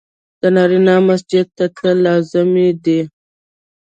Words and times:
د 0.41 0.43
نارينه 0.55 0.95
مسجد 1.07 1.45
ته 1.57 1.65
تلل 1.77 1.97
لازمي 2.05 2.69
دي. 2.83 3.01